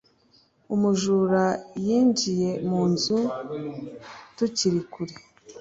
[0.73, 1.45] umujura
[1.85, 3.19] yinjiye mu nzu
[4.37, 5.15] tukiri kure